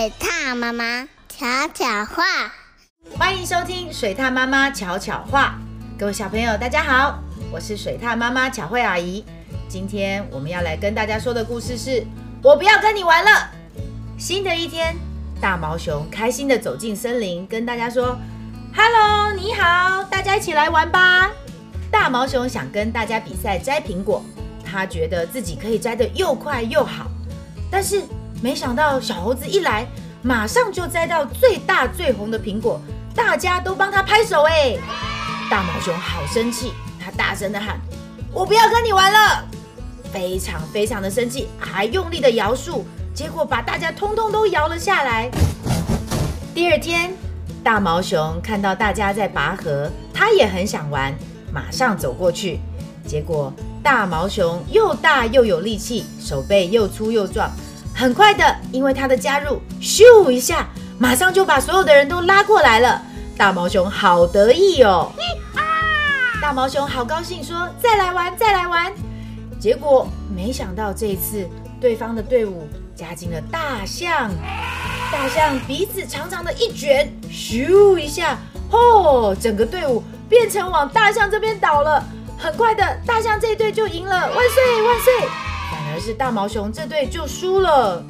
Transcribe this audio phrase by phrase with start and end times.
[0.00, 2.24] 水獭妈妈巧巧话，
[3.18, 5.58] 欢迎收听水獭妈妈巧巧话。
[5.98, 7.18] 各位小朋友，大家好，
[7.52, 9.22] 我是水獭妈妈巧慧阿姨。
[9.68, 12.02] 今天我们要来跟大家说的故事是：
[12.42, 13.50] 我不要跟你玩了。
[14.18, 14.96] 新的一天，
[15.38, 18.18] 大毛熊开心地走进森林，跟大家说
[18.74, 21.30] ：“Hello，你好，大家一起来玩吧。”
[21.92, 24.24] 大毛熊想跟大家比赛摘苹果，
[24.64, 27.06] 他觉得自己可以摘得又快又好，
[27.70, 28.02] 但是。
[28.42, 29.86] 没想到小猴子一来，
[30.22, 32.80] 马上就摘到最大最红的苹果，
[33.14, 34.78] 大家都帮他拍手哎！
[35.50, 37.78] 大毛熊好生气，他大声的喊
[38.32, 39.44] ：“我不要跟你玩了！”
[40.10, 45.30] 非常非常的生气，还用力的摇树，结果把大家通通都摇了下来。
[46.54, 47.12] 第二天，
[47.62, 51.14] 大毛熊看到大家在拔河，他也很想玩，
[51.52, 52.58] 马上走过去，
[53.06, 57.50] 结果大毛熊又大又有力气，手背又粗又壮。
[58.00, 60.66] 很快的，因为他的加入，咻一下，
[60.98, 63.02] 马上就把所有的人都拉过来了。
[63.36, 65.12] 大毛熊好得意哦！
[66.40, 68.90] 大毛熊好高兴，说：“再来玩，再来玩。”
[69.60, 71.46] 结果没想到这一次，
[71.78, 74.30] 对方的队伍加进了大象。
[75.12, 78.38] 大象鼻子长长的一卷，咻一下，
[78.70, 82.02] 哦，整个队伍变成往大象这边倒了。
[82.38, 85.28] 很快的，大象这一队就赢了，万岁万岁！
[86.00, 88.02] 是大毛熊这队就输了，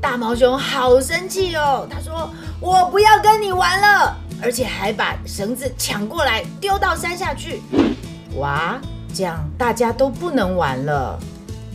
[0.00, 1.88] 大毛熊好生气哦。
[1.90, 7.62] 他说：“我不要跟你玩了，而且还把绳子抢过来丢到山下去。”
[8.36, 8.78] 哇，
[9.14, 11.18] 这样大家都不能玩了。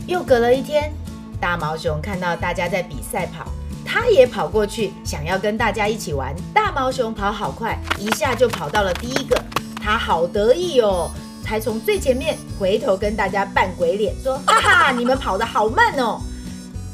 [0.06, 0.92] 又隔了一天，
[1.40, 3.46] 大毛熊看到大家在比赛跑，
[3.84, 6.34] 他也跑过去想要跟大家一起玩。
[6.54, 9.42] 大毛熊跑好快，一下就跑到了第一个，
[9.82, 11.10] 他好得意哦。
[11.44, 16.20] 还从最前面回头跟大家扮鬼脸，说：“哈哈，你们跑得好慢哦！”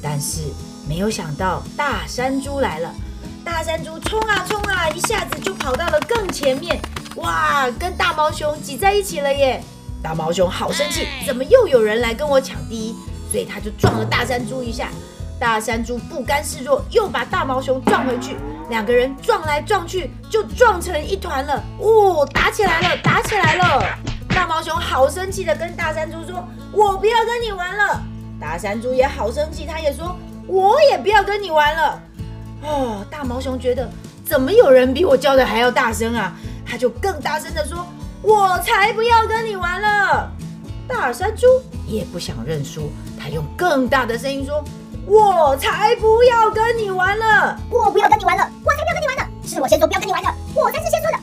[0.02, 0.42] 但是
[0.88, 2.94] 没有想到大山猪来了，
[3.44, 6.80] 大山猪冲啊冲啊，一下子就跑到了更前面，
[7.16, 9.62] 哇，跟大毛熊挤在一起了耶！
[10.02, 12.94] 大毛熊好生气，怎么又有人来跟我抢第一？
[13.30, 14.88] 所以他就撞了大山猪一下，
[15.38, 18.36] 大山猪不甘示弱，又把大毛熊撞回去，
[18.70, 23.98] 两个人撞来撞去，就撞成一团了，哦，打起来了，打起来了！
[24.38, 28.00] 大毛熊好生气的跟大山猪说：“我不要跟你玩了。”
[28.40, 30.16] 大山猪也好生气，他也说
[30.46, 32.00] ：“我也不要跟你玩了。”
[32.62, 33.90] 哦，大毛熊觉得
[34.24, 36.32] 怎么有人比我叫的还要大声啊？
[36.64, 37.84] 他就更大声的说
[38.22, 40.30] ：“我才不要跟你玩了。”
[40.86, 41.44] 大山猪
[41.84, 44.62] 也不想认输，他用更大的声音说
[45.04, 47.58] ：“我才不要跟你玩了！
[47.68, 48.48] 我不要跟你玩了！
[48.64, 49.28] 我才不要跟你玩了！
[49.44, 51.17] 是我先说不要跟你玩的，我才是先说的，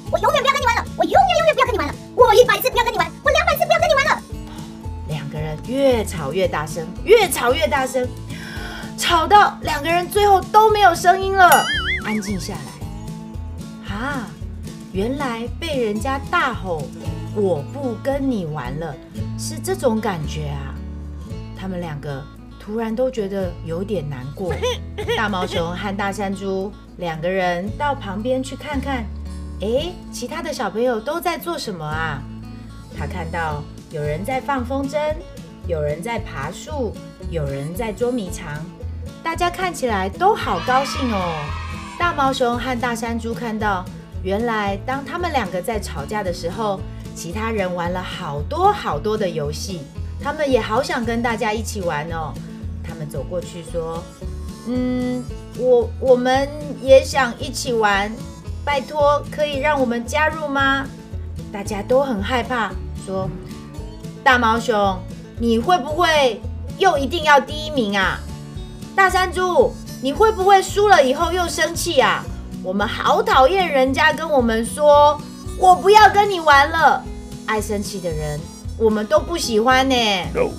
[5.85, 8.07] 越吵越大声，越吵越大声，
[8.97, 11.47] 吵到两个人最后都没有声音了，
[12.03, 13.93] 安静下来。
[13.95, 14.27] 啊，
[14.91, 16.81] 原来被人家大吼
[17.37, 18.95] “我不跟你玩了”
[19.37, 20.73] 是这种感觉啊！
[21.55, 22.19] 他们两个
[22.59, 24.55] 突然都觉得有点难过。
[25.15, 29.05] 大毛熊和大山猪两个人到旁边去看看，
[29.59, 32.19] 诶，其他的小朋友都在做什么啊？
[32.97, 34.97] 他看到有人在放风筝。
[35.67, 36.93] 有人在爬树，
[37.31, 38.63] 有人在捉迷藏，
[39.23, 41.43] 大家看起来都好高兴哦。
[41.97, 43.83] 大毛熊和大山猪看到，
[44.21, 46.79] 原来当他们两个在吵架的时候，
[47.15, 49.81] 其他人玩了好多好多的游戏，
[50.21, 52.31] 他们也好想跟大家一起玩哦。
[52.87, 54.03] 他们走过去说
[54.69, 55.23] ：“嗯，
[55.57, 56.47] 我我们
[56.79, 58.11] 也想一起玩，
[58.63, 60.85] 拜托，可以让我们加入吗？”
[61.51, 62.71] 大家都很害怕，
[63.03, 63.27] 说
[64.23, 64.99] ：“大毛熊。”
[65.37, 66.41] 你会不会
[66.77, 68.19] 又一定要第一名啊？
[68.95, 72.23] 大山猪，你会不会输了以后又生气啊？
[72.63, 75.19] 我们好讨厌人家跟我们说
[75.59, 77.03] “我不要跟你玩了”，
[77.45, 78.39] 爱生气的人
[78.77, 79.95] 我们都不喜欢呢。
[80.33, 80.49] No.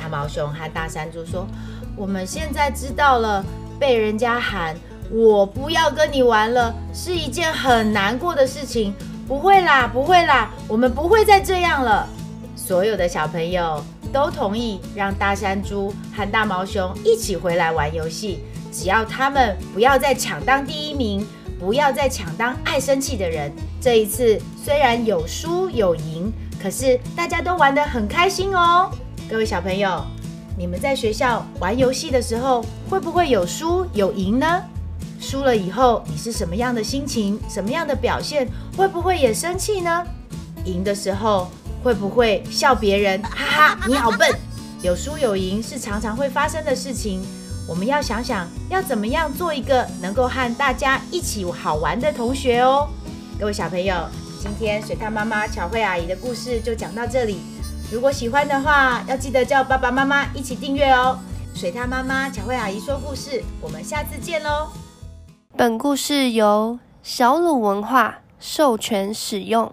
[0.00, 1.46] 大毛熊和大山猪说
[1.96, 3.44] ：“我们现在知道了，
[3.78, 4.74] 被人家喊
[5.12, 8.94] ‘我不要跟你玩了’是一件很难过的事情。
[9.28, 12.08] 不会啦，不会啦，我们不会再这样了。”
[12.66, 13.80] 所有的小朋友
[14.12, 18.40] 都同意让大山猪和大毛熊一起回来玩游戏，
[18.72, 21.24] 只要他们不要再抢当第一名，
[21.60, 23.52] 不要再抢当爱生气的人。
[23.80, 28.90] 这一次虽然有输有赢，可是大家都玩得很开心哦。
[29.30, 30.04] 各位小朋友，
[30.58, 34.60] 你们在学校玩游戏的时候，会不会有输有赢呢？
[35.20, 37.38] 输了以后你是什么样的心情？
[37.48, 38.48] 什么样的表现？
[38.76, 40.04] 会不会也生气呢？
[40.64, 41.46] 赢的时候。
[41.86, 43.22] 会不会笑别人？
[43.22, 44.28] 哈哈，你好笨！
[44.82, 47.24] 有输有赢是常常会发生的事情。
[47.68, 52.88] 我们要想想要怎么样做一个能够和大家一起好玩的同学哦。
[53.38, 53.94] 各位小朋友，
[54.40, 57.38] 今天水獭妈妈巧慧阿姨的故事就讲到这里。
[57.92, 61.16] 如果喜欢的话，要记得叫爸爸妈妈一起订阅哦。
[61.54, 64.72] 水獭妈妈巧慧阿姨说故事，我们下次见喽。
[65.56, 69.72] 本故事由小鲁文化授权使用。